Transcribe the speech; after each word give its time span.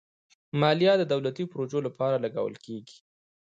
مالیه 0.59 0.93
د 0.99 1.03
دولتي 1.13 1.43
پروژو 1.51 1.79
لپاره 1.87 2.21
لګول 2.25 2.55
کېږي. 2.65 2.97